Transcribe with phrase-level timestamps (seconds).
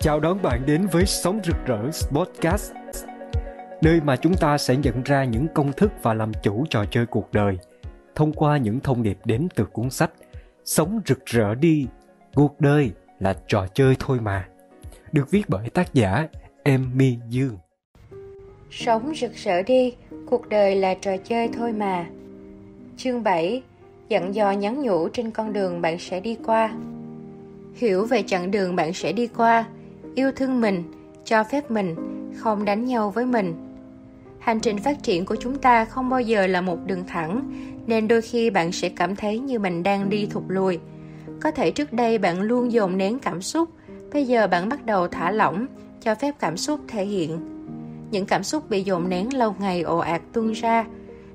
[0.00, 2.72] Chào đón bạn đến với Sống Rực Rỡ Podcast
[3.82, 7.06] Nơi mà chúng ta sẽ nhận ra những công thức và làm chủ trò chơi
[7.06, 7.58] cuộc đời
[8.14, 10.10] Thông qua những thông điệp đến từ cuốn sách
[10.64, 11.86] Sống rực rỡ đi,
[12.34, 14.48] cuộc đời là trò chơi thôi mà.
[15.12, 16.28] Được viết bởi tác giả
[16.62, 17.56] Emmy Dương.
[18.70, 19.94] Sống rực rỡ đi,
[20.26, 22.06] cuộc đời là trò chơi thôi mà.
[22.96, 23.62] Chương 7
[24.08, 26.74] Dặn dò nhắn nhủ trên con đường bạn sẽ đi qua.
[27.74, 29.64] Hiểu về chặng đường bạn sẽ đi qua
[30.18, 30.82] yêu thương mình,
[31.24, 31.96] cho phép mình,
[32.36, 33.54] không đánh nhau với mình.
[34.38, 37.52] Hành trình phát triển của chúng ta không bao giờ là một đường thẳng,
[37.86, 40.78] nên đôi khi bạn sẽ cảm thấy như mình đang đi thụt lùi.
[41.40, 43.68] Có thể trước đây bạn luôn dồn nén cảm xúc,
[44.12, 45.66] bây giờ bạn bắt đầu thả lỏng,
[46.00, 47.38] cho phép cảm xúc thể hiện.
[48.10, 50.84] Những cảm xúc bị dồn nén lâu ngày ồ ạt tuôn ra.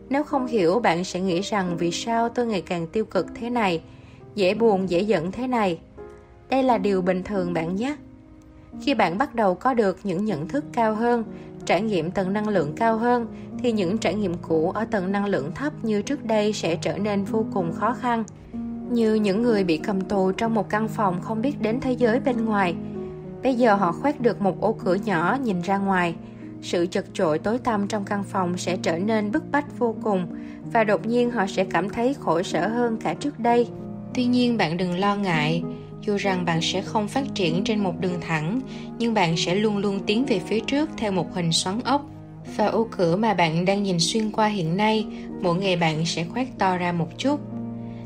[0.09, 3.49] Nếu không hiểu, bạn sẽ nghĩ rằng vì sao tôi ngày càng tiêu cực thế
[3.49, 3.81] này,
[4.35, 5.79] dễ buồn, dễ giận thế này.
[6.49, 7.95] Đây là điều bình thường bạn nhé
[8.81, 11.23] khi bạn bắt đầu có được những nhận thức cao hơn,
[11.65, 13.27] trải nghiệm tầng năng lượng cao hơn,
[13.59, 16.97] thì những trải nghiệm cũ ở tầng năng lượng thấp như trước đây sẽ trở
[16.97, 18.23] nên vô cùng khó khăn.
[18.89, 22.19] Như những người bị cầm tù trong một căn phòng không biết đến thế giới
[22.19, 22.75] bên ngoài,
[23.43, 26.15] bây giờ họ khoét được một ô cửa nhỏ nhìn ra ngoài.
[26.61, 30.27] Sự chật chội tối tăm trong căn phòng sẽ trở nên bức bách vô cùng,
[30.73, 33.67] và đột nhiên họ sẽ cảm thấy khổ sở hơn cả trước đây.
[34.13, 35.63] Tuy nhiên bạn đừng lo ngại
[36.05, 38.61] dù rằng bạn sẽ không phát triển trên một đường thẳng,
[38.99, 42.05] nhưng bạn sẽ luôn luôn tiến về phía trước theo một hình xoắn ốc.
[42.55, 45.05] Và ô cửa mà bạn đang nhìn xuyên qua hiện nay,
[45.41, 47.39] mỗi ngày bạn sẽ khoét to ra một chút.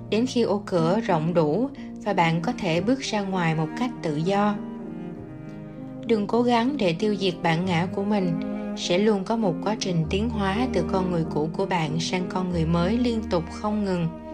[0.10, 1.70] Đến khi ô cửa rộng đủ,
[2.04, 4.56] và bạn có thể bước ra ngoài một cách tự do.
[6.06, 8.40] Đừng cố gắng để tiêu diệt bản ngã của mình.
[8.78, 12.26] Sẽ luôn có một quá trình tiến hóa từ con người cũ của bạn sang
[12.30, 14.27] con người mới liên tục không ngừng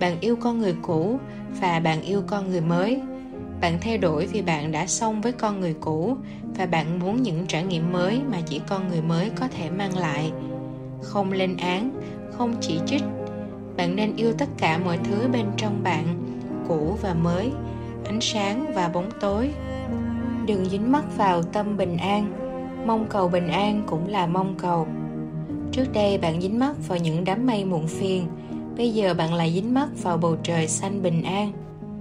[0.00, 1.18] bạn yêu con người cũ
[1.60, 3.00] và bạn yêu con người mới.
[3.60, 6.16] Bạn thay đổi vì bạn đã xong với con người cũ
[6.56, 9.96] và bạn muốn những trải nghiệm mới mà chỉ con người mới có thể mang
[9.96, 10.32] lại.
[11.02, 11.90] Không lên án,
[12.32, 13.02] không chỉ trích.
[13.76, 16.04] Bạn nên yêu tất cả mọi thứ bên trong bạn,
[16.68, 17.50] cũ và mới,
[18.06, 19.50] ánh sáng và bóng tối.
[20.46, 22.32] Đừng dính mắc vào tâm bình an.
[22.86, 24.86] Mong cầu bình an cũng là mong cầu.
[25.72, 28.26] Trước đây bạn dính mắc vào những đám mây muộn phiền
[28.76, 31.52] bây giờ bạn lại dính mắt vào bầu trời xanh bình an.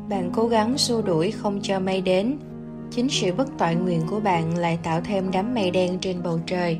[0.10, 2.38] Bạn cố gắng xua đuổi không cho mây đến.
[2.92, 6.40] Chính sự bất toại nguyện của bạn lại tạo thêm đám mây đen trên bầu
[6.46, 6.78] trời.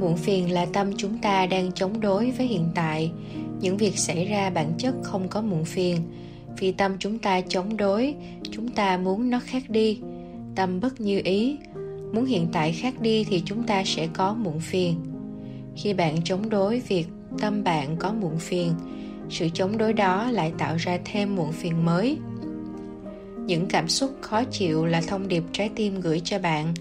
[0.00, 3.12] Muộn phiền là tâm chúng ta đang chống đối với hiện tại.
[3.60, 5.96] Những việc xảy ra bản chất không có muộn phiền.
[6.58, 8.14] Vì tâm chúng ta chống đối,
[8.50, 9.98] chúng ta muốn nó khác đi.
[10.54, 11.58] Tâm bất như ý.
[12.12, 14.94] Muốn hiện tại khác đi thì chúng ta sẽ có muộn phiền.
[15.76, 17.06] Khi bạn chống đối việc
[17.38, 18.74] tâm bạn có muộn phiền,
[19.30, 22.18] sự chống đối đó lại tạo ra thêm muộn phiền mới.
[23.46, 26.74] Những cảm xúc khó chịu là thông điệp trái tim gửi cho bạn.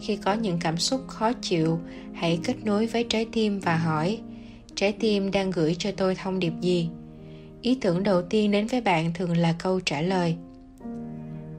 [0.00, 1.80] Khi có những cảm xúc khó chịu,
[2.14, 4.18] hãy kết nối với trái tim và hỏi,
[4.74, 6.88] trái tim đang gửi cho tôi thông điệp gì?
[7.62, 10.36] Ý tưởng đầu tiên đến với bạn thường là câu trả lời.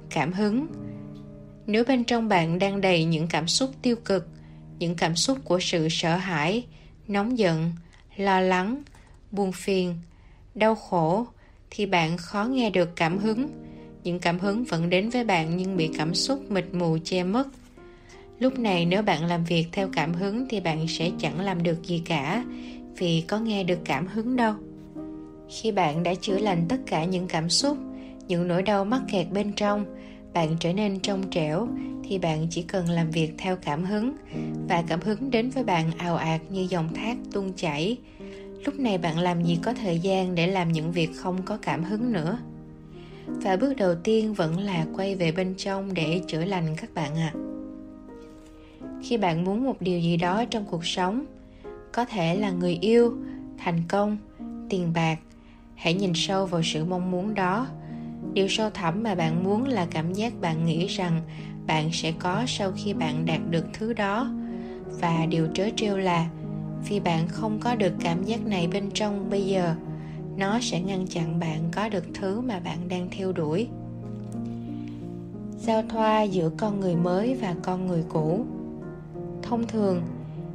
[0.10, 0.68] Cảm hứng.
[1.68, 4.28] Nếu bên trong bạn đang đầy những cảm xúc tiêu cực,
[4.80, 6.66] những cảm xúc của sự sợ hãi,
[7.08, 7.72] nóng giận
[8.18, 8.84] lo lắng,
[9.32, 9.96] buồn phiền,
[10.56, 11.26] đau khổ
[11.70, 13.50] thì bạn khó nghe được cảm hứng.
[14.04, 17.48] Những cảm hứng vẫn đến với bạn nhưng bị cảm xúc mịt mù che mất.
[18.40, 21.84] Lúc này nếu bạn làm việc theo cảm hứng thì bạn sẽ chẳng làm được
[21.84, 22.46] gì cả
[22.98, 24.54] vì có nghe được cảm hứng đâu.
[25.50, 27.78] Khi bạn đã chữa lành tất cả những cảm xúc,
[28.28, 29.86] những nỗi đau mắc kẹt bên trong
[30.34, 31.68] bạn trở nên trong trẻo,
[32.04, 34.16] thì bạn chỉ cần làm việc theo cảm hứng,
[34.70, 37.98] và cảm hứng đến với bạn ào ạt như dòng thác tuôn chảy.
[38.66, 41.84] Lúc này bạn làm gì có thời gian để làm những việc không có cảm
[41.84, 42.38] hứng nữa?
[43.28, 47.16] Và bước đầu tiên vẫn là quay về bên trong để chữa lành các bạn
[47.16, 47.34] ạ.
[47.34, 47.40] À.
[49.04, 51.26] khi bạn muốn một điều gì đó trong cuộc sống,
[51.92, 53.18] có thể là người yêu,
[53.58, 54.18] thành công,
[54.70, 55.20] tiền bạc,
[55.76, 57.68] hãy nhìn sâu vào sự mong muốn đó
[58.34, 61.22] điều sâu thẳm mà bạn muốn là cảm giác bạn nghĩ rằng
[61.68, 64.32] bạn sẽ có sau khi bạn đạt được thứ đó.
[65.02, 66.30] Và điều trớ trêu là,
[66.90, 69.76] vì bạn không có được cảm giác này bên trong bây giờ,
[70.38, 73.68] nó sẽ ngăn chặn bạn có được thứ mà bạn đang theo đuổi.
[75.58, 78.46] Giao thoa giữa con người mới và con người cũ.
[79.42, 80.02] Thông thường,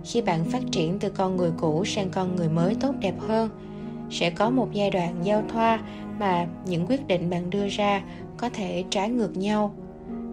[0.04, 3.50] khi bạn phát triển từ con người cũ sang con người mới tốt đẹp hơn
[4.10, 5.80] sẽ có một giai đoạn giao thoa
[6.18, 8.02] mà những quyết định bạn đưa ra
[8.36, 9.74] có thể trái ngược nhau.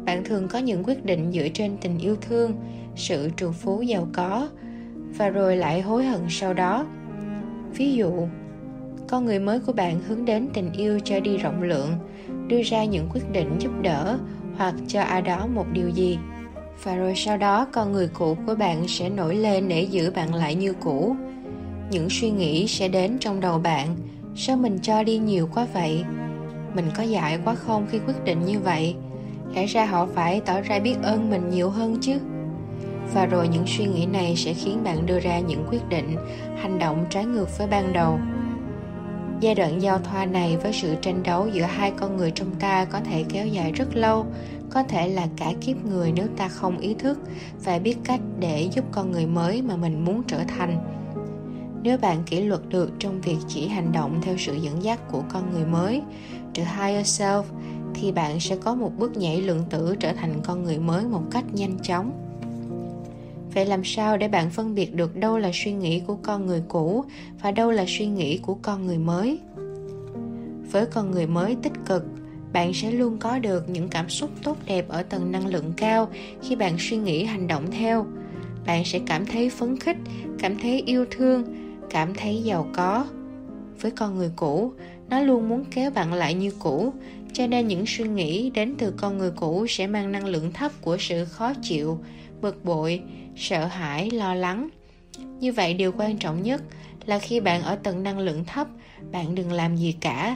[0.05, 2.51] Bạn thường có những quyết định dựa trên tình yêu thương,
[2.95, 4.49] sự trù phú giàu có,
[5.17, 6.85] và rồi lại hối hận sau đó.
[7.73, 8.27] Ví dụ,
[9.07, 11.89] con người mới của bạn hướng đến tình yêu cho đi rộng lượng,
[12.47, 14.19] đưa ra những quyết định giúp đỡ
[14.57, 16.19] hoặc cho ai đó một điều gì.
[16.83, 20.33] Và rồi sau đó, con người cũ của bạn sẽ nổi lên để giữ bạn
[20.33, 21.15] lại như cũ
[21.89, 23.95] những suy nghĩ sẽ đến trong đầu bạn.
[24.35, 26.03] Sao mình cho đi nhiều quá vậy?
[26.73, 28.95] Mình có dại quá không khi quyết định như vậy?
[29.55, 32.19] Lẽ ra họ phải tỏ ra biết ơn mình nhiều hơn chứ.
[33.13, 36.15] Và rồi những suy nghĩ này sẽ khiến bạn đưa ra những quyết định,
[36.57, 38.19] hành động trái ngược với ban đầu.
[39.39, 42.85] Giai đoạn giao thoa này với sự tranh đấu giữa hai con người trong ta
[42.85, 44.25] có thể kéo dài rất lâu.
[44.69, 47.19] Có thể là cả kiếp người nếu ta không ý thức
[47.63, 50.77] và biết cách để giúp con người mới mà mình muốn trở thành
[51.85, 55.23] nếu bạn kỷ luật được trong việc chỉ hành động theo sự dẫn dắt của
[55.29, 56.01] con người mới
[56.53, 57.43] the higher self,
[57.93, 61.21] thì bạn sẽ có một bước nhảy lượng tử trở thành con người mới một
[61.31, 62.11] cách nhanh chóng.
[63.53, 66.63] Vậy làm sao để bạn phân biệt được đâu là suy nghĩ của con người
[66.67, 67.05] cũ
[67.41, 69.39] và đâu là suy nghĩ của con người mới?
[70.71, 72.03] Với con người mới tích cực,
[72.53, 76.07] bạn sẽ luôn có được những cảm xúc tốt đẹp ở tầng năng lượng cao
[76.41, 78.05] khi bạn suy nghĩ hành động theo.
[78.65, 79.97] Bạn sẽ cảm thấy phấn khích,
[80.39, 83.05] cảm thấy yêu thương cảm thấy giàu có.
[83.81, 84.71] Với con người cũ,
[85.09, 86.93] nó luôn muốn kéo bạn lại như cũ,
[87.33, 90.71] cho nên những suy nghĩ đến từ con người cũ sẽ mang năng lượng thấp
[90.81, 91.99] của sự khó chịu,
[92.41, 93.01] bực bội,
[93.35, 94.69] sợ hãi, lo lắng.
[95.39, 96.61] Như vậy điều quan trọng nhất
[97.05, 98.67] là khi bạn ở tầng năng lượng thấp,
[99.11, 100.35] bạn đừng làm gì cả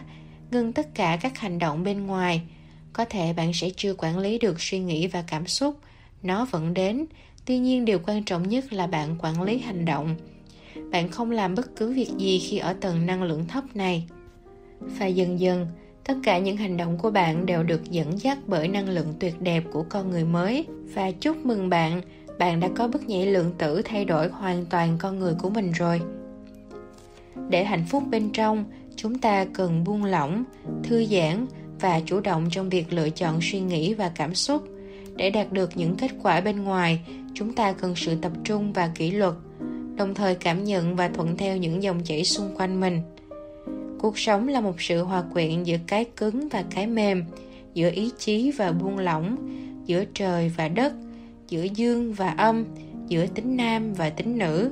[0.52, 2.42] ngừng tất cả các hành động bên ngoài.
[2.94, 5.76] Có thể bạn sẽ chưa quản lý được suy nghĩ và cảm xúc,
[6.24, 7.06] nó vẫn đến.
[7.46, 10.16] Tuy nhiên điều quan trọng nhất là bạn quản lý hành động
[10.92, 14.08] bạn không làm bất cứ việc gì khi ở tầng năng lượng thấp này.
[14.80, 15.68] Và dần dần,
[16.04, 19.42] tất cả những hành động của bạn đều được dẫn dắt bởi năng lượng tuyệt
[19.42, 20.66] đẹp của con người mới.
[20.94, 22.02] Và chúc mừng bạn
[22.40, 25.72] bạn đã có bước nhảy lượng tử thay đổi hoàn toàn con người của mình
[25.72, 26.02] rồi.
[27.50, 28.66] Để hạnh phúc bên trong,
[28.96, 30.44] chúng ta cần buông lỏng,
[30.84, 31.46] thư giãn
[31.80, 34.64] và chủ động trong việc lựa chọn suy nghĩ và cảm xúc.
[35.16, 37.00] Để đạt được những kết quả bên ngoài,
[37.34, 39.34] chúng ta cần sự tập trung và kỷ luật
[40.00, 43.02] đồng thời cảm nhận và thuận theo những dòng chảy xung quanh mình.
[44.00, 47.24] Cuộc sống là một sự hòa quyện giữa cái cứng và cái mềm,
[47.74, 49.36] giữa ý chí và buông lỏng,
[49.86, 50.94] giữa trời và đất,
[51.50, 52.66] giữa dương và âm,
[53.08, 54.72] giữa tính nam và tính nữ.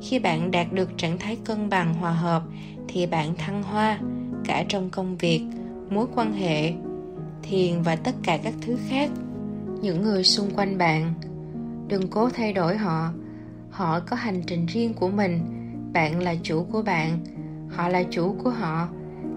[0.00, 2.42] Khi bạn đạt được trạng thái cân bằng hòa hợp,
[2.88, 3.98] thì bạn thăng hoa
[4.44, 5.42] cả trong công việc,
[5.90, 6.72] mối quan hệ,
[7.42, 9.10] thiền và tất cả các thứ khác.
[9.80, 11.14] Những người xung quanh bạn,
[11.88, 13.10] đừng cố thay đổi họ
[13.72, 15.40] họ có hành trình riêng của mình.
[15.92, 17.18] Bạn là chủ của bạn.
[17.68, 18.88] Họ là chủ của họ.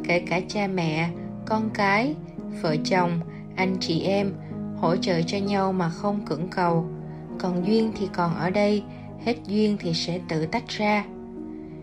[0.03, 1.09] Kể cả cha mẹ,
[1.45, 2.15] con cái,
[2.61, 3.19] vợ chồng,
[3.55, 4.33] anh chị em,
[4.77, 6.85] hỗ trợ cho nhau mà không cưỡng cầu.
[7.39, 8.83] Còn duyên thì còn ở đây.
[9.25, 11.05] Hết duyên thì sẽ tự tách ra.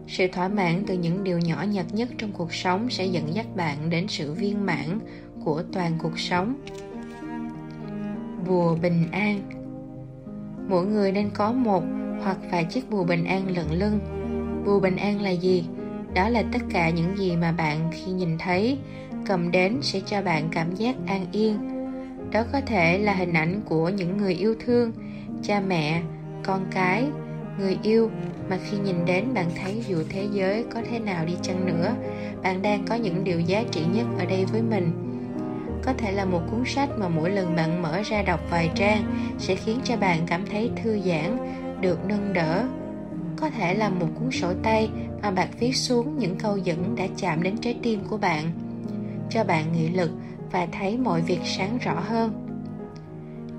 [0.08, 3.46] Sự thỏa mãn từ những điều nhỏ nhặt nhất trong cuộc sống sẽ dẫn dắt
[3.56, 4.98] bạn đến sự viên mãn
[5.44, 6.54] của toàn cuộc sống.
[8.46, 9.40] Bùa bình an.
[10.68, 11.84] Mỗi người nên có một
[12.24, 14.00] hoặc vài chiếc bùa bình an lận lưng.
[14.66, 15.64] Bùa bình an là gì?
[16.14, 18.78] Đó là tất cả những gì mà bạn khi nhìn thấy,
[19.26, 21.58] cầm đến sẽ cho bạn cảm giác an yên.
[22.30, 24.92] Đó có thể là hình ảnh của những người yêu thương,
[25.42, 26.02] cha mẹ,
[26.42, 27.04] con cái,
[27.58, 28.10] người yêu
[28.50, 31.94] mà khi nhìn đến bạn thấy dù thế giới có thế nào đi chăng nữa,
[32.42, 34.92] bạn đang có những điều giá trị nhất ở đây với mình.
[35.84, 39.04] Có thể là một cuốn sách mà mỗi lần bạn mở ra đọc vài trang
[39.38, 41.38] sẽ khiến cho bạn cảm thấy thư giãn
[41.82, 42.64] được nâng đỡ.
[43.36, 44.90] Có thể là một cuốn sổ tay
[45.22, 48.50] mà bạn viết xuống những câu dẫn đã chạm đến trái tim của bạn,
[49.30, 50.10] cho bạn nghị lực
[50.52, 52.32] và thấy mọi việc sáng rõ hơn.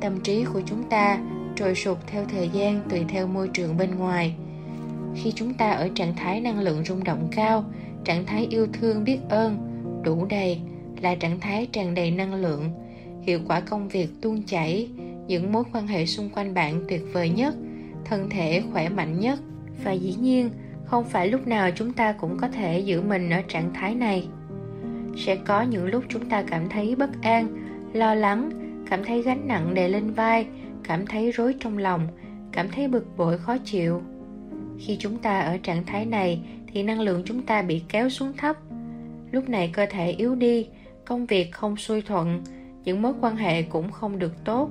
[0.02, 1.20] Tâm trí của chúng ta
[1.56, 4.36] trồi sụt theo thời gian tùy theo môi trường bên ngoài.
[5.16, 7.64] Khi chúng ta ở trạng thái năng lượng rung động cao,
[8.06, 9.58] trạng thái yêu thương biết ơn,
[10.04, 10.60] đủ đầy
[11.02, 12.70] là trạng thái tràn đầy năng lượng.
[13.22, 14.90] Hiệu quả công việc tuôn chảy,
[15.28, 17.56] những mối quan hệ xung quanh bạn tuyệt vời nhất
[18.06, 19.40] thân thể khỏe mạnh nhất.
[19.84, 20.50] Và dĩ nhiên,
[20.86, 24.28] không phải lúc nào chúng ta cũng có thể giữ mình ở trạng thái này.
[25.18, 27.48] Sẽ có những lúc chúng ta cảm thấy bất an,
[27.94, 28.50] lo lắng,
[28.90, 30.48] cảm thấy gánh nặng đè lên vai,
[30.84, 32.08] cảm thấy rối trong lòng,
[32.52, 34.02] cảm thấy bực bội khó chịu.
[34.80, 38.34] Khi chúng ta ở trạng thái này, thì năng lượng chúng ta bị kéo xuống
[38.38, 38.58] thấp.
[39.32, 40.68] Lúc này cơ thể yếu đi,
[41.06, 42.44] công việc không xuôi thuận,
[42.84, 44.70] những mối quan hệ cũng không được tốt.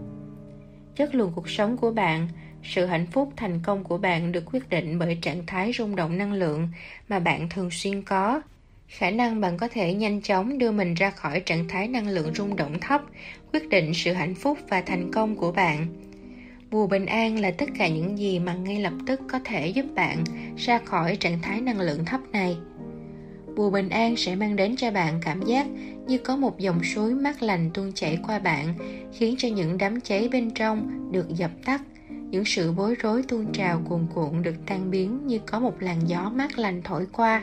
[0.96, 2.28] Chất lượng cuộc sống của bạn
[2.62, 6.18] sự hạnh phúc thành công của bạn được quyết định bởi trạng thái rung động
[6.18, 6.68] năng lượng
[7.08, 8.42] mà bạn thường xuyên có.
[8.88, 12.34] Khả năng bạn có thể nhanh chóng đưa mình ra khỏi trạng thái năng lượng
[12.34, 13.02] rung động thấp,
[13.52, 15.86] quyết định sự hạnh phúc và thành công của bạn.
[16.70, 19.86] Bùa bình an là tất cả những gì mà ngay lập tức có thể giúp
[19.94, 20.24] bạn
[20.56, 22.56] ra khỏi trạng thái năng lượng thấp này.
[23.56, 25.66] Bùa bình an sẽ mang đến cho bạn cảm giác
[26.06, 28.74] như có một dòng suối mát lành tuôn chảy qua bạn,
[29.12, 31.82] khiến cho những đám cháy bên trong được dập tắt
[32.32, 36.08] những sự bối rối tuôn trào cuồn cuộn được tan biến như có một làn
[36.08, 37.42] gió mát lành thổi qua.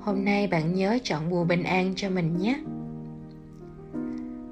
[0.00, 2.60] Hôm nay bạn nhớ chọn mùa bình an cho mình nhé.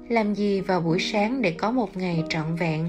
[0.09, 2.87] Làm gì vào buổi sáng để có một ngày trọn vẹn?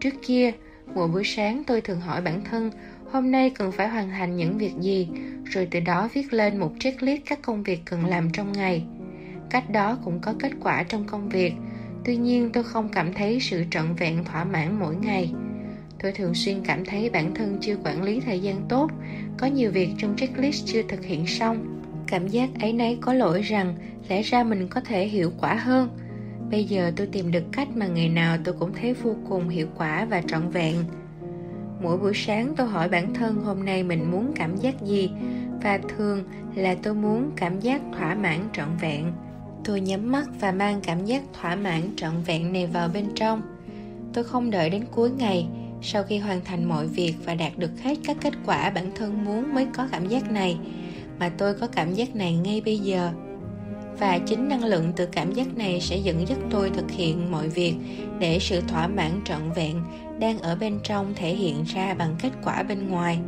[0.00, 0.52] Trước kia
[0.94, 2.70] mỗi buổi sáng tôi thường hỏi bản thân,
[3.10, 5.08] hôm nay cần phải hoàn thành những việc gì,
[5.44, 8.84] rồi từ đó viết lên một checklist các công việc cần làm trong ngày.
[9.50, 11.52] Cách đó cũng có kết quả trong công việc
[12.06, 15.32] tuy nhiên, tôi không cảm thấy sự trọn vẹn, thỏa mãn mỗi ngày.
[16.02, 18.90] Tôi thường xuyên cảm thấy bản thân chưa quản lý thời gian tốt,
[19.38, 21.82] có nhiều việc trong checklist chưa thực hiện xong.
[22.06, 23.74] Cảm giác ấy nấy có lỗi rằng
[24.08, 25.88] lẽ ra mình có thể hiệu quả hơn.
[26.50, 29.66] Bây giờ tôi tìm được cách mà ngày nào tôi cũng thấy vô cùng hiệu
[29.76, 30.76] quả và trọn vẹn.
[31.82, 35.10] Mỗi buổi sáng tôi hỏi bản thân hôm nay mình muốn cảm giác gì,
[35.62, 39.12] và thường là tôi muốn cảm giác thỏa mãn, trọn vẹn
[39.66, 43.42] tôi nhắm mắt và mang cảm giác thỏa mãn trọn vẹn này vào bên trong.
[44.12, 45.46] Tôi không đợi đến cuối ngày,
[45.82, 49.24] sau khi hoàn thành mọi việc và đạt được hết các kết quả bản thân
[49.24, 50.58] muốn mới có cảm giác này,
[51.18, 53.10] mà tôi có cảm giác này ngay bây giờ.
[53.98, 57.48] Và chính năng lượng từ cảm giác này sẽ dẫn dắt tôi thực hiện mọi
[57.48, 57.74] việc
[58.18, 59.76] để sự thỏa mãn trọn vẹn
[60.20, 63.18] đang ở bên trong thể hiện ra bằng kết quả bên ngoài.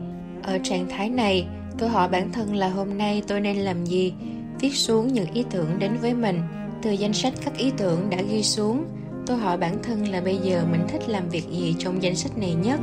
[0.42, 1.46] Ở trạng thái này,
[1.78, 4.12] tôi hỏi bản thân là hôm nay tôi nên làm gì?
[4.60, 6.40] Viết xuống những ý tưởng đến với mình.
[6.82, 8.84] Từ danh sách các ý tưởng đã ghi xuống,
[9.26, 12.38] tôi hỏi bản thân là bây giờ mình thích làm việc gì trong danh sách
[12.38, 12.80] này nhất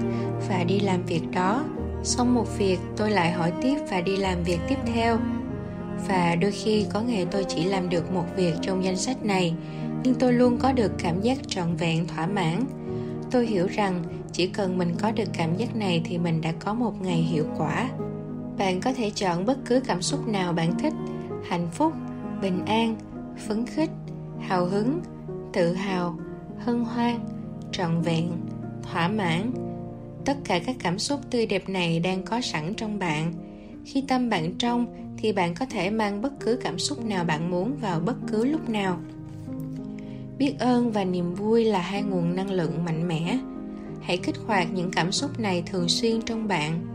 [0.49, 1.63] và đi làm việc đó.
[2.03, 5.17] Xong một việc, tôi lại hỏi tiếp và đi làm việc tiếp theo.
[6.07, 9.53] Và đôi khi có ngày tôi chỉ làm được một việc trong danh sách này,
[10.03, 12.63] nhưng tôi luôn có được cảm giác trọn vẹn, thỏa mãn.
[13.31, 16.73] Tôi hiểu rằng chỉ cần mình có được cảm giác này thì mình đã có
[16.73, 17.89] một ngày hiệu quả.
[18.57, 20.93] Bạn có thể chọn bất cứ cảm xúc nào bạn thích
[21.49, 21.93] hạnh phúc,
[22.41, 22.95] bình an,
[23.47, 23.89] phấn khích,
[24.39, 24.99] hào hứng,
[25.53, 26.17] tự hào,
[26.57, 27.19] hân hoan,
[27.71, 28.31] trọn vẹn,
[28.83, 29.51] thỏa mãn.
[30.25, 33.33] Tất cả các cảm xúc tươi đẹp này đang có sẵn trong bạn.
[33.85, 34.85] Khi tâm bạn trong
[35.17, 38.45] thì bạn có thể mang bất cứ cảm xúc nào bạn muốn vào bất cứ
[38.45, 38.99] lúc nào.
[40.37, 43.39] Biết ơn và niềm vui là hai nguồn năng lượng mạnh mẽ.
[44.01, 46.94] Hãy kích hoạt những cảm xúc này thường xuyên trong bạn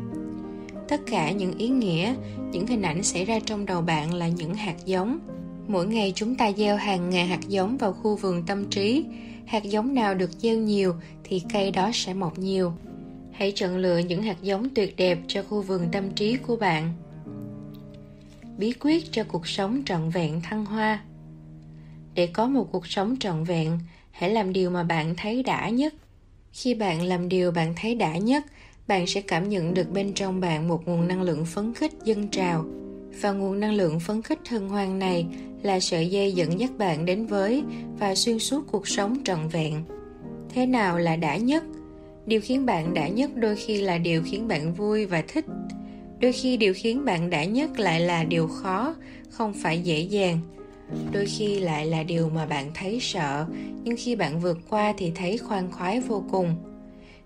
[0.90, 2.14] tất cả những ý nghĩa,
[2.52, 5.18] những hình ảnh xảy ra trong đầu bạn là những hạt giống.
[5.68, 9.04] Mỗi ngày chúng ta gieo hàng ngàn hạt giống vào khu vườn tâm trí.
[9.46, 10.94] Hạt giống nào được gieo nhiều
[11.24, 12.72] thì cây đó sẽ mọc nhiều.
[13.32, 16.92] Hãy chọn lựa những hạt giống tuyệt đẹp cho khu vườn tâm trí của bạn.
[18.58, 21.04] Bí quyết cho cuộc sống trọn vẹn thăng hoa.
[22.14, 23.78] Để có một cuộc sống trọn vẹn,
[24.10, 25.94] hãy làm điều mà bạn thấy đã nhất.
[26.52, 28.44] Khi bạn làm điều bạn thấy đã nhất
[28.90, 32.28] bạn sẽ cảm nhận được bên trong bạn một nguồn năng lượng phấn khích dâng
[32.28, 32.64] trào.
[33.20, 35.26] Và nguồn năng lượng phấn khích hân hoan này
[35.62, 37.62] là sợi dây dẫn dắt bạn đến với
[37.98, 39.82] và xuyên suốt cuộc sống trọn vẹn.
[40.54, 41.64] Thế nào là đã nhất?
[42.26, 45.44] Điều khiến bạn đã nhất đôi khi là điều khiến bạn vui và thích.
[46.20, 48.94] Đôi khi điều khiến bạn đã nhất lại là điều khó,
[49.28, 50.38] không phải dễ dàng.
[51.12, 53.46] Đôi khi lại là điều mà bạn thấy sợ,
[53.84, 56.54] nhưng khi bạn vượt qua thì thấy khoan khoái vô cùng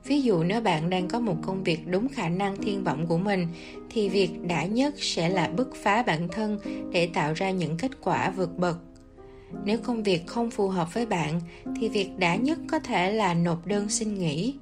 [0.05, 3.19] ví dụ nếu bạn đang có một công việc đúng khả năng thiên vọng của
[3.19, 3.49] mình,
[3.91, 6.59] thì việc đã nhất sẽ là bứt phá bản thân
[6.93, 8.79] để tạo ra những kết quả vượt bậc.
[9.65, 11.41] Nếu công việc không phù hợp với bạn,
[11.81, 14.55] thì việc đã nhất có thể là nộp đơn xin nghỉ.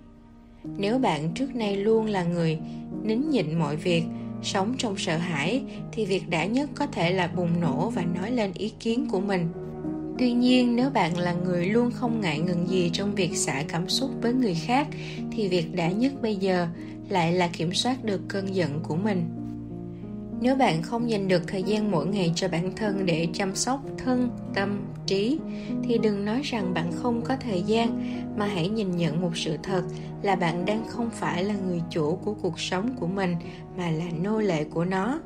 [0.64, 2.58] Nếu bạn trước nay luôn là người
[3.02, 4.04] nín nhịn mọi việc,
[4.42, 8.30] sống trong sợ hãi, thì việc đã nhất có thể là bùng nổ và nói
[8.30, 9.48] lên ý kiến của mình
[10.22, 13.88] tuy nhiên, nếu bạn là người luôn không ngại ngừng gì trong việc xả cảm
[13.88, 14.88] xúc với người khác,
[15.32, 16.66] thì việc đã nhất bây giờ
[17.08, 19.24] lại là kiểm soát được cơn giận của mình.
[20.40, 23.80] Nếu bạn không dành được thời gian mỗi ngày cho bản thân để chăm sóc
[23.98, 25.38] thân, tâm, trí,
[25.82, 28.04] thì đừng nói rằng bạn không có thời gian,
[28.36, 29.82] mà hãy nhìn nhận một sự thật
[30.22, 33.34] là bạn đang không phải là người chủ của cuộc sống của mình,
[33.76, 35.20] mà là nô lệ của nó.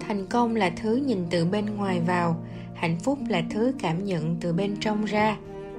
[0.00, 2.44] Thành công là thứ nhìn từ bên ngoài vào
[2.82, 5.36] hạnh phúc là thứ cảm nhận từ bên trong ra.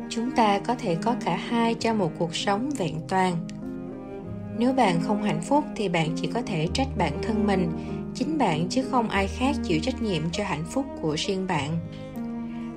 [0.10, 3.48] Chúng ta có thể có cả hai cho một cuộc sống vẹn toàn.
[4.58, 7.72] Nếu bạn không hạnh phúc thì bạn chỉ có thể trách bản thân mình,
[8.14, 11.78] chính bạn chứ không ai khác chịu trách nhiệm cho hạnh phúc của riêng bạn.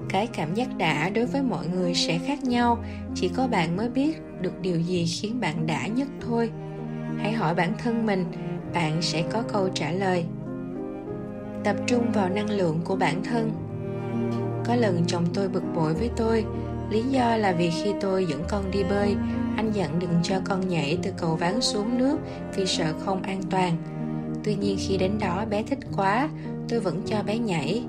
[0.09, 3.89] Cái cảm giác đã đối với mọi người sẽ khác nhau, chỉ có bạn mới
[3.89, 6.51] biết được điều gì khiến bạn đã nhất thôi.
[7.19, 8.25] Hãy hỏi bản thân mình,
[8.75, 10.25] bạn sẽ có câu trả lời.
[11.65, 13.66] Tập trung vào năng lượng của bản thân
[14.67, 16.45] có lần chồng tôi bực bội với tôi
[16.91, 19.17] lý do là vì khi tôi dẫn con đi bơi
[19.57, 22.19] anh dặn đừng cho con nhảy từ cầu ván xuống nước
[22.57, 23.77] vì sợ không an toàn
[24.45, 26.29] tuy nhiên khi đến đó bé thích quá
[26.69, 27.85] tôi vẫn cho bé nhảy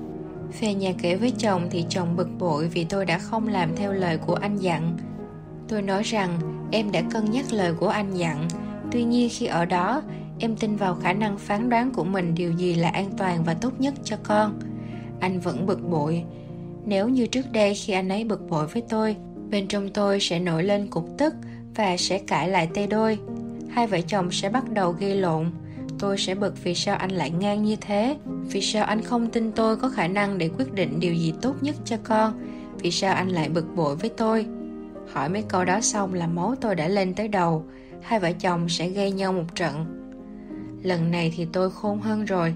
[0.60, 3.92] Về nhà kể với chồng thì chồng bực bội vì tôi đã không làm theo
[3.92, 4.96] lời của anh dặn.
[5.68, 6.38] Tôi nói rằng
[6.72, 8.48] em đã cân nhắc lời của anh dặn,
[8.92, 10.02] tuy nhiên khi ở đó,
[10.38, 13.54] em tin vào khả năng phán đoán của mình điều gì là an toàn và
[13.54, 14.60] tốt nhất cho con.
[15.20, 16.24] Anh vẫn bực bội.
[16.86, 19.16] Nếu như trước đây khi anh ấy bực bội với tôi,
[19.50, 21.34] bên trong tôi sẽ nổi lên cục tức
[21.74, 23.18] và sẽ cãi lại tê đôi.
[23.70, 25.50] Hai vợ chồng sẽ bắt đầu gây lộn.
[25.98, 28.16] Tôi sẽ bực vì sao anh lại ngang như thế
[28.50, 31.54] vì sao anh không tin tôi có khả năng để quyết định điều gì tốt
[31.60, 32.44] nhất cho con
[32.78, 34.46] vì sao anh lại bực bội với tôi.
[35.12, 37.64] Hỏi mấy câu đó xong là máu tôi đã lên tới đầu.
[38.02, 39.84] Hai vợ chồng sẽ gây nhau một trận.
[40.82, 42.54] Lần này thì tôi khôn hơn rồi.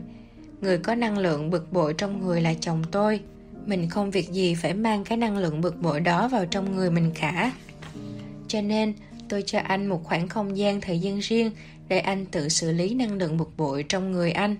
[0.60, 3.20] Người có năng lượng bực bội trong người là chồng tôi
[3.66, 6.90] mình không việc gì phải mang cái năng lượng bực bội đó vào trong người
[6.90, 7.52] mình cả
[8.52, 8.94] cho nên
[9.28, 11.50] tôi cho anh một khoảng không gian thời gian riêng
[11.88, 14.56] để anh tự xử lý năng lượng bực bội trong người anh.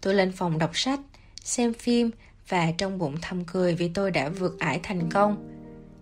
[0.00, 1.00] Tôi lên phòng đọc sách,
[1.44, 2.10] xem phim
[2.48, 5.48] và trong bụng thầm cười vì tôi đã vượt ải thành công.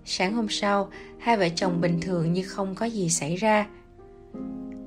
[0.05, 3.67] Sáng hôm sau, hai vợ chồng bình thường như không có gì xảy ra.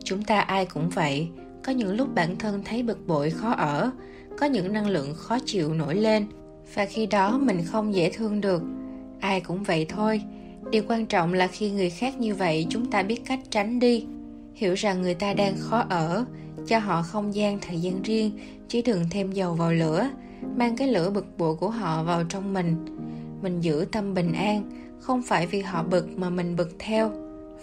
[0.04, 1.28] Chúng ta ai cũng vậy,
[1.64, 3.92] có những lúc bản thân thấy bực bội khó ở,
[4.40, 6.28] có những năng lượng khó chịu nổi lên
[6.74, 8.64] và khi đó mình không dễ thương được.
[9.20, 10.22] Ai cũng vậy thôi.
[10.72, 14.06] Điều quan trọng là khi người khác như vậy, chúng ta biết cách tránh đi.
[14.54, 16.26] Hiểu rằng người ta đang khó ở,
[16.68, 18.32] cho họ không gian thời gian riêng,
[18.68, 20.10] chứ đừng thêm dầu vào lửa,
[20.56, 22.76] mang cái lửa bực bội của họ vào trong mình.
[23.42, 27.12] Mình giữ tâm bình an, không phải vì họ bực mà mình bực theo.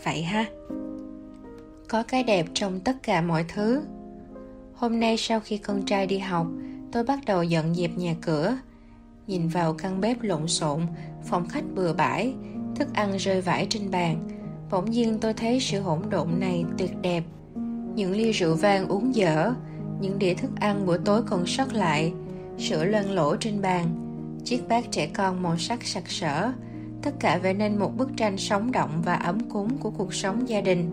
[0.04, 0.46] Vậy ha?
[1.88, 3.82] Có cái đẹp trong tất cả mọi thứ.
[4.74, 6.46] Hôm nay sau khi con trai đi học,
[6.92, 8.56] tôi bắt đầu dọn dẹp nhà cửa
[9.26, 10.80] nhìn vào căn bếp lộn xộn
[11.24, 12.34] phòng khách bừa bãi
[12.76, 14.28] thức ăn rơi vãi trên bàn
[14.72, 17.24] Bỗng nhiên tôi thấy sự hỗn độn này tuyệt đẹp.
[17.94, 19.54] Những ly rượu vang uống dở,
[20.00, 22.12] những đĩa thức ăn bữa tối còn sót lại,
[22.58, 23.86] sữa loang lỗ trên bàn,
[24.44, 26.52] chiếc bát trẻ con màu sắc sặc sỡ,
[27.02, 30.48] tất cả vẽ nên một bức tranh sống động và ấm cúng của cuộc sống
[30.48, 30.90] gia đình.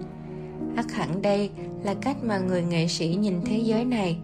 [0.76, 1.50] ắt hẳn đây
[1.84, 4.18] là cách mà người nghệ sĩ nhìn thế giới này.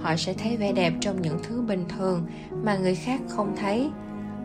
[0.00, 2.26] Họ sẽ thấy vẻ đẹp trong những thứ bình thường
[2.62, 3.90] mà người khác không thấy.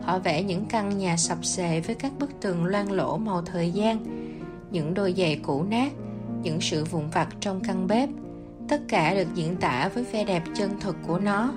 [0.02, 3.70] Họ vẽ những căn nhà sập xệ với các bức tường loang lỗ màu thời
[3.70, 3.98] gian,
[4.70, 5.92] những đôi giày cũ nát
[6.42, 8.08] những sự vụn vặt trong căn bếp.
[8.68, 11.52] Tất cả được diễn tả với vẻ đẹp chân thực của nó.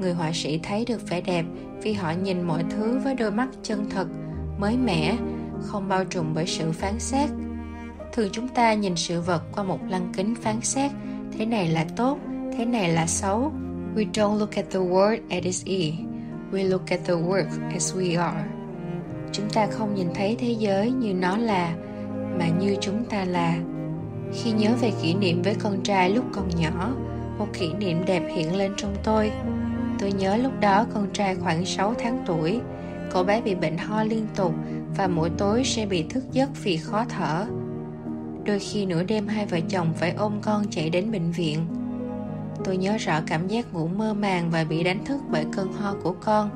[0.00, 1.44] Người họa sĩ thấy được vẻ đẹp
[1.82, 4.08] vì họ nhìn mọi thứ với đôi mắt chân thực
[4.58, 5.16] mới mẻ
[5.60, 7.30] không bao trùm bởi sự phán xét.
[8.12, 10.90] Thường chúng ta nhìn sự vật qua một lăng kính phán xét
[11.38, 12.18] thế này là tốt
[12.58, 13.52] thế này là xấu.
[13.96, 15.94] We don't look at the world as it is
[16.52, 18.44] we look at the world as we are.
[19.32, 21.74] Chúng ta không nhìn thấy thế giới như nó là,
[22.38, 23.58] mà như chúng ta là.
[24.32, 26.94] Khi nhớ về kỷ niệm với con trai lúc còn nhỏ,
[27.38, 29.32] một kỷ niệm đẹp hiện lên trong tôi.
[29.98, 32.60] Tôi nhớ lúc đó con trai khoảng 6 tháng tuổi.
[33.10, 34.54] Cậu bé bị bệnh ho liên tục
[34.96, 37.46] và mỗi tối sẽ bị thức giấc vì khó thở.
[38.44, 41.66] Đôi khi nửa đêm hai vợ chồng phải ôm con chạy đến bệnh viện
[42.64, 45.94] tôi nhớ rõ cảm giác ngủ mơ màng và bị đánh thức bởi cơn ho
[46.02, 46.50] của con.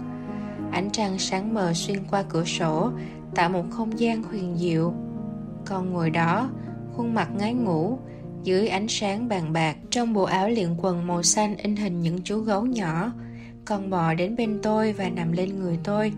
[0.72, 2.90] Ánh trăng sáng mờ xuyên qua cửa sổ,
[3.34, 4.94] tạo một không gian huyền diệu.
[5.66, 6.50] Con ngồi đó,
[6.96, 7.98] khuôn mặt ngái ngủ,
[8.42, 12.22] dưới ánh sáng bàn bạc, trong bộ áo liền quần màu xanh in hình những
[12.22, 13.12] chú gấu nhỏ.
[13.64, 16.12] Con bò đến bên tôi và nằm lên người tôi.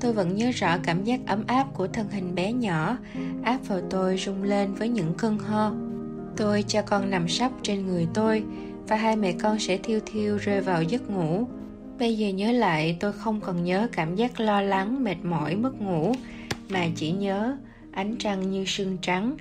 [0.00, 2.96] Tôi vẫn nhớ rõ cảm giác ấm áp của thân hình bé nhỏ,
[3.42, 5.72] áp vào tôi rung lên với những cơn ho.
[6.36, 8.44] Tôi cho con nằm sấp trên người tôi
[8.90, 11.46] và hai mẹ con sẽ thiêu thiêu rơi vào giấc ngủ.
[11.98, 15.80] Bây giờ nhớ lại, tôi không còn nhớ cảm giác lo lắng, mệt mỏi, mất
[15.80, 16.12] ngủ,
[16.68, 17.56] mà chỉ nhớ
[17.92, 19.36] ánh trăng như sương trắng.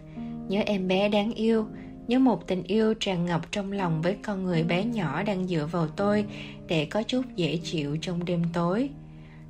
[0.48, 1.68] Nhớ em bé đáng yêu,
[2.08, 5.68] nhớ một tình yêu tràn ngập trong lòng với con người bé nhỏ đang dựa
[5.72, 6.26] vào tôi
[6.68, 8.90] để có chút dễ chịu trong đêm tối.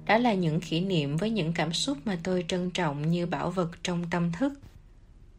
[0.05, 3.51] Đó là những kỷ niệm với những cảm xúc mà tôi trân trọng như bảo
[3.51, 4.53] vật trong tâm thức.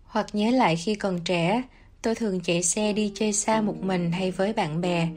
[0.04, 1.62] Hoặc nhớ lại khi còn trẻ
[2.02, 5.08] tôi thường chạy xe đi chơi xa một mình hay với bạn bè.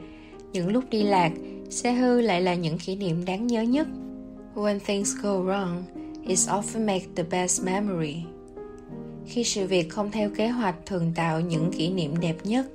[0.52, 1.32] Những lúc đi lạc,
[1.70, 3.86] xe hư lại là những kỷ niệm đáng nhớ nhất.
[4.54, 5.82] When things go wrong
[6.26, 8.16] it often make the best memory.
[9.26, 12.66] Khi sự việc không theo kế hoạch thường tạo những kỷ niệm đẹp nhất.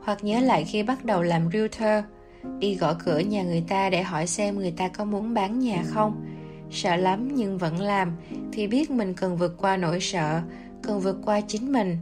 [0.00, 2.04] Hoặc nhớ lại khi bắt đầu làm realtor,
[2.58, 5.84] đi gõ cửa nhà người ta để hỏi xem người ta có muốn bán nhà
[5.86, 6.26] không.
[6.70, 8.12] Sợ lắm nhưng vẫn làm,
[8.52, 10.40] thì biết mình cần vượt qua nỗi sợ,
[10.82, 11.98] cần vượt qua chính mình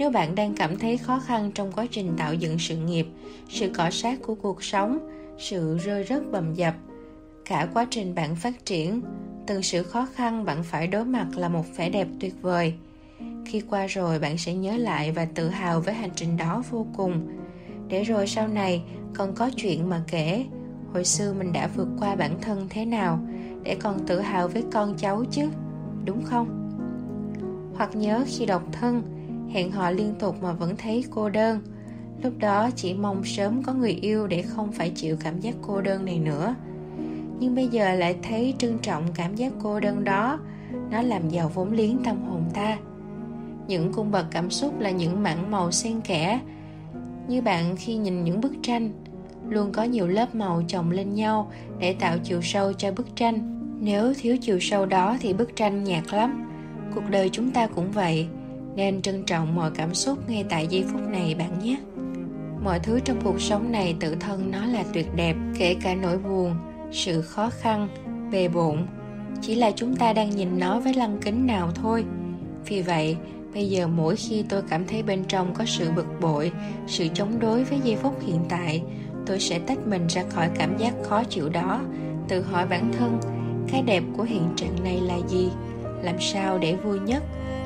[0.00, 3.06] nếu bạn đang cảm thấy khó khăn trong quá trình tạo dựng sự nghiệp,
[3.48, 4.98] sự cọ sát của cuộc sống,
[5.38, 6.74] sự rơi rớt bầm dập,
[7.44, 9.02] cả quá trình bạn phát triển,
[9.46, 12.74] từng sự khó khăn bạn phải đối mặt là một vẻ đẹp tuyệt vời.
[13.46, 16.86] Khi qua rồi, bạn sẽ nhớ lại và tự hào với hành trình đó vô
[16.96, 17.28] cùng.
[17.88, 18.82] Để rồi sau này,
[19.14, 20.44] còn có chuyện mà kể.
[20.92, 23.18] Hồi xưa mình đã vượt qua bản thân thế nào
[23.62, 25.48] để còn tự hào với con cháu chứ,
[26.04, 26.70] đúng không?
[27.74, 29.19] Hoặc nhớ khi độc thân
[29.52, 31.60] hẹn hò liên tục mà vẫn thấy cô đơn.
[32.22, 35.80] Lúc đó chỉ mong sớm có người yêu để không phải chịu cảm giác cô
[35.80, 36.54] đơn này nữa.
[37.40, 40.40] Nhưng bây giờ lại thấy trân trọng cảm giác cô đơn đó.
[40.90, 42.78] Nó làm giàu vốn liếng tâm hồn ta.
[43.66, 46.40] Những cung bậc cảm xúc là những mảng màu xen kẽ.
[47.28, 48.90] Như bạn khi nhìn những bức tranh,
[49.48, 53.56] luôn có nhiều lớp màu chồng lên nhau để tạo chiều sâu cho bức tranh.
[53.80, 56.48] Nếu thiếu chiều sâu đó thì bức tranh nhạt lắm.
[56.94, 58.28] Cuộc đời chúng ta cũng vậy
[58.76, 61.76] nên trân trọng mọi cảm xúc ngay tại giây phút này bạn nhé.
[62.64, 66.18] Mọi thứ trong cuộc sống này tự thân nó là tuyệt đẹp, kể cả nỗi
[66.18, 66.54] buồn,
[66.92, 67.88] sự khó khăn,
[68.32, 68.86] bề bộn.
[69.42, 72.04] Chỉ là chúng ta đang nhìn nó với lăng kính nào thôi.
[72.66, 73.16] Vì vậy,
[73.54, 76.52] bây giờ mỗi khi tôi cảm thấy bên trong có sự bực bội,
[76.86, 78.82] sự chống đối với giây phút hiện tại,
[79.26, 81.80] tôi sẽ tách mình ra khỏi cảm giác khó chịu đó,
[82.28, 83.20] tự hỏi bản thân,
[83.72, 85.48] cái đẹp của hiện trạng này là gì?
[86.02, 87.22] Làm sao để vui nhất?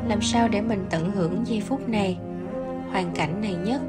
[0.09, 2.19] Làm sao để mình tận hưởng giây phút này?
[2.91, 3.81] Hoàn cảnh này nhất.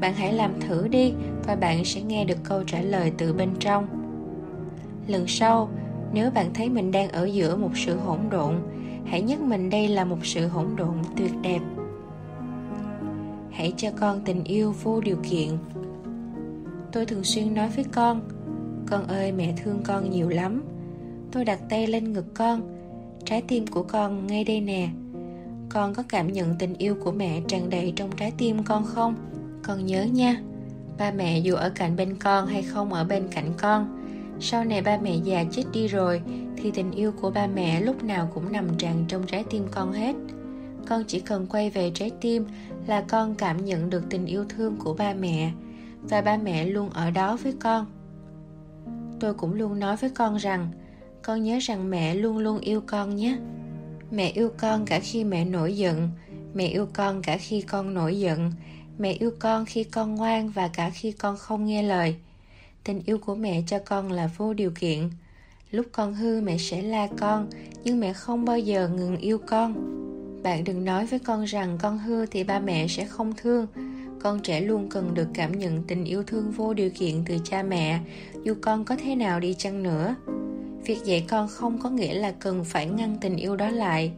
[0.00, 1.12] Bạn hãy làm thử đi
[1.46, 3.86] và bạn sẽ nghe được câu trả lời từ bên trong.
[5.06, 5.68] Lần sau,
[6.12, 8.54] nếu bạn thấy mình đang ở giữa một sự hỗn độn,
[9.06, 11.60] hãy nhắc mình đây là một sự hỗn độn tuyệt đẹp.
[13.50, 15.48] Hãy cho con tình yêu vô điều kiện.
[16.92, 18.20] Tôi thường xuyên nói với con
[18.92, 20.62] con ơi, mẹ thương con nhiều lắm.
[21.32, 22.60] Tôi đặt tay lên ngực con.
[23.24, 24.88] Trái tim của con ngay đây nè
[25.72, 29.14] con có cảm nhận tình yêu của mẹ tràn đầy trong trái tim con không?
[29.62, 30.40] Con nhớ nha.
[30.98, 33.98] Ba mẹ dù ở cạnh bên con hay không ở bên cạnh con,
[34.40, 36.22] sau này ba mẹ già chết đi rồi
[36.56, 39.92] thì tình yêu của ba mẹ lúc nào cũng nằm tràn trong trái tim con
[39.92, 40.16] hết.
[40.86, 42.46] Con chỉ cần quay về trái tim
[42.86, 45.52] là con cảm nhận được tình yêu thương của ba mẹ
[46.02, 47.86] và ba mẹ luôn ở đó với con.
[49.20, 50.68] Tôi cũng luôn nói với con rằng,
[51.22, 53.38] con nhớ rằng mẹ luôn luôn yêu con nhé
[54.12, 56.10] mẹ yêu con cả khi mẹ nổi giận.
[56.54, 58.52] Mẹ yêu con cả khi con nổi giận.
[58.98, 62.16] Mẹ yêu con khi con ngoan và cả khi con không nghe lời.
[62.84, 65.10] Tình yêu của mẹ cho con là vô điều kiện.
[65.70, 67.50] Lúc con hư, mẹ sẽ la con,
[67.84, 69.74] nhưng mẹ không bao giờ ngừng yêu con.
[70.42, 73.66] Bạn đừng nói với con rằng con hư thì ba mẹ sẽ không thương.
[74.22, 77.62] Con trẻ luôn cần được cảm nhận tình yêu thương vô điều kiện từ cha
[77.62, 78.00] mẹ,
[78.44, 80.14] dù con có thế nào đi chăng nữa
[80.84, 84.12] việc dạy con không có nghĩa là cần phải ngăn tình yêu đó lại.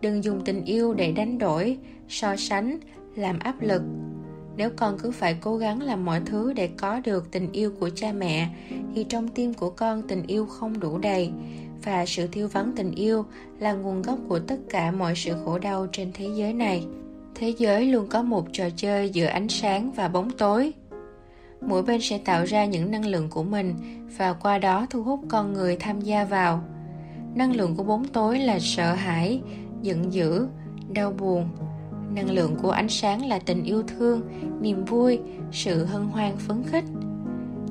[0.00, 2.78] Đừng dùng tình yêu để đánh đổi, so sánh,
[3.16, 3.82] làm áp lực.
[4.56, 7.90] Nếu con cứ phải cố gắng làm mọi thứ để có được tình yêu của
[7.94, 8.48] cha mẹ,
[8.94, 11.30] thì trong tim của con tình yêu không đủ đầy.
[11.84, 13.24] Và sự thiếu vắng tình yêu
[13.58, 16.86] là nguồn gốc của tất cả mọi sự khổ đau trên thế giới này.
[17.34, 20.72] Thế giới luôn có một trò chơi giữa ánh sáng và bóng tối
[21.60, 23.74] mỗi bên sẽ tạo ra những năng lượng của mình
[24.18, 26.62] và qua đó thu hút con người tham gia vào.
[27.34, 29.40] Năng lượng của bóng tối là sợ hãi,
[29.82, 30.46] giận dữ,
[30.92, 31.48] đau buồn.
[32.14, 34.22] Năng lượng của ánh sáng là tình yêu thương,
[34.60, 35.20] niềm vui,
[35.52, 36.84] sự hân hoan phấn khích.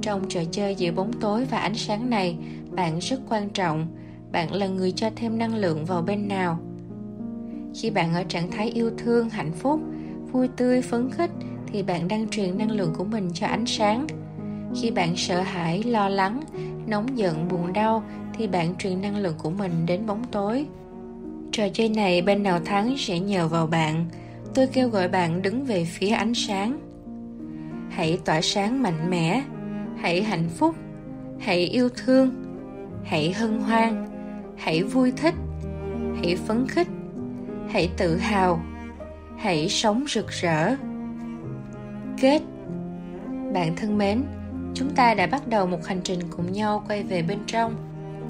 [0.01, 2.37] Trong trò chơi giữa bóng tối và ánh sáng này,
[2.71, 3.87] bạn rất quan trọng.
[4.31, 6.59] Bạn là người cho thêm năng lượng vào bên nào.
[7.75, 9.81] Khi bạn ở trạng thái yêu thương, hạnh phúc,
[10.31, 11.31] vui tươi, phấn khích
[11.71, 14.07] thì bạn đang truyền năng lượng của mình cho ánh sáng.
[14.81, 16.41] Khi bạn sợ hãi, lo lắng,
[16.87, 18.03] nóng giận, buồn đau,
[18.37, 20.65] thì bạn truyền năng lượng của mình đến bóng tối.
[21.51, 24.05] Trò chơi này bên nào thắng sẽ nhờ vào bạn.
[24.53, 26.79] Tôi kêu gọi bạn đứng về phía ánh sáng.
[27.89, 29.43] Hãy tỏa sáng mạnh mẽ.
[29.97, 30.75] Hãy hạnh phúc.
[31.39, 32.31] Hãy yêu thương.
[33.03, 34.05] Hãy hân hoan.
[34.57, 35.35] Hãy vui thích.
[36.15, 36.87] Hãy phấn khích.
[37.69, 38.61] Hãy tự hào.
[39.37, 40.75] Hãy sống rực rỡ
[42.21, 42.41] kết.
[43.53, 44.23] Bạn thân mến,
[44.73, 47.75] chúng ta đã bắt đầu một hành trình cùng nhau quay về bên trong,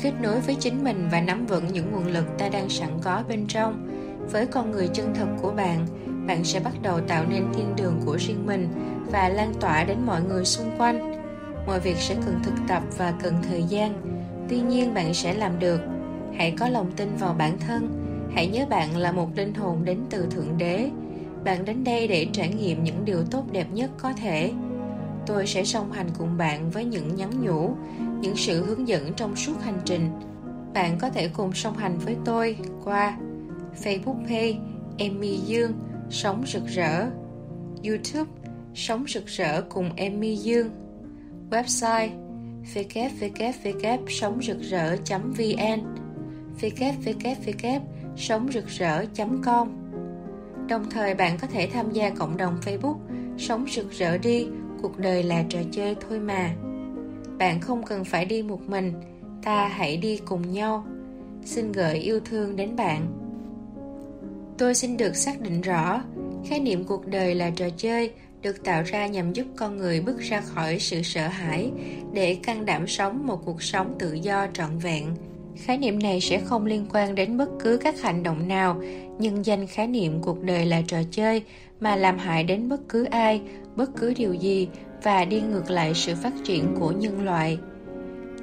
[0.02, 3.24] kết nối với chính mình và nắm vững những nguồn lực ta đang sẵn có
[3.30, 3.90] bên trong.
[4.32, 5.86] Với con người chân thật của bạn
[6.28, 8.68] bạn sẽ bắt đầu tạo nên thiên đường của riêng mình
[9.12, 11.24] và lan tỏa đến mọi người xung quanh.
[11.68, 13.94] Mọi việc sẽ cần thực tập và cần thời gian.
[14.50, 15.82] Tuy nhiên bạn sẽ làm được.
[16.38, 17.90] Hãy có lòng tin vào bản thân.
[18.36, 20.90] Hãy nhớ bạn là một linh hồn đến từ thượng đế
[21.44, 24.52] bạn đến đây để trải nghiệm những điều tốt đẹp nhất có thể.
[25.28, 27.76] Tôi sẽ song hành cùng bạn với những nhắn nhủ,
[28.22, 30.10] những sự hướng dẫn trong suốt hành trình.
[30.74, 33.18] Bạn có thể cùng song hành với tôi qua
[33.84, 34.58] facebook page
[34.98, 35.74] emmy dương,
[36.10, 37.06] sống rực rỡ,
[37.84, 38.32] youtube,
[38.76, 40.70] sống rực rỡ cùng emmy dương,
[41.50, 42.10] website
[42.74, 44.96] www sống rực rỡ
[45.38, 45.82] vn
[46.62, 47.80] www
[48.18, 49.06] sống rực rỡ
[49.44, 49.89] com.
[50.70, 52.98] Đồng thời bạn có thể tham gia cộng đồng Facebook
[53.38, 54.48] Sống rực rỡ đi,
[54.82, 56.56] cuộc đời là trò chơi thôi mà.
[57.38, 58.94] bạn không cần phải đi một mình
[59.44, 60.86] ta hãy đi cùng nhau.
[61.46, 63.06] Xin gửi yêu thương đến bạn.
[64.58, 66.04] Tôi xin được xác định rõ
[66.46, 70.20] khái niệm cuộc đời là trò chơi được tạo ra nhằm giúp con người bước
[70.20, 71.72] ra khỏi sự sợ hãi
[72.14, 75.06] để can đảm sống một cuộc sống tự do trọn vẹn
[75.66, 78.82] khái niệm này sẽ không liên quan đến bất cứ các hành động nào
[79.20, 81.44] nhân danh khái niệm cuộc đời là trò chơi
[81.80, 83.42] mà làm hại đến bất cứ ai,
[83.76, 84.68] bất cứ điều gì
[85.04, 87.58] và đi ngược lại sự phát triển của nhân loại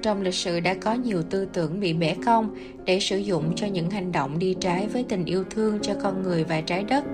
[0.02, 3.66] trong lịch sử đã có nhiều tư tưởng bị bẻ cong để sử dụng cho
[3.66, 7.04] những hành động đi trái với tình yêu thương cho con người và trái đất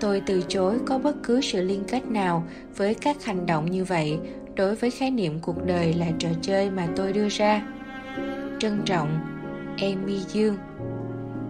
[0.00, 2.44] tôi từ chối có bất cứ sự liên kết nào
[2.76, 4.18] với các hành động như vậy
[4.54, 7.62] đối với khái niệm cuộc đời là trò chơi mà tôi đưa ra.
[8.60, 9.20] Trân trọng,
[9.78, 10.56] Amy Dương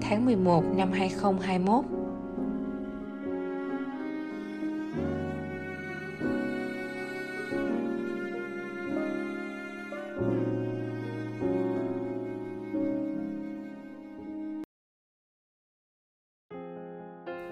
[0.00, 1.84] Tháng 11 năm 2021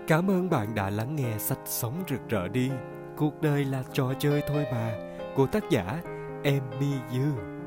[0.08, 2.70] Cảm ơn bạn đã lắng nghe sách Sống rực rỡ đi.
[3.16, 4.94] Cuộc đời là trò chơi thôi mà
[5.36, 6.02] của tác giả
[6.44, 7.57] Emmy Dương.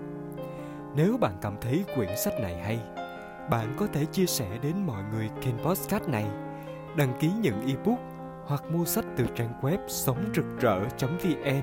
[0.96, 2.80] Nếu bạn cảm thấy quyển sách này hay,
[3.50, 6.26] bạn có thể chia sẻ đến mọi người kênh podcast này,
[6.98, 8.00] đăng ký nhận ebook
[8.46, 11.62] hoặc mua sách từ trang web sống rực rỡ.vn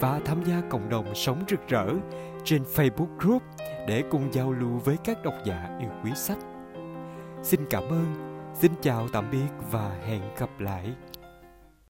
[0.00, 1.86] và tham gia cộng đồng sống rực rỡ
[2.44, 3.42] trên Facebook group
[3.88, 6.38] để cùng giao lưu với các độc giả yêu quý sách.
[7.42, 10.94] Xin cảm ơn Xin chào tạm biệt và hẹn gặp lại.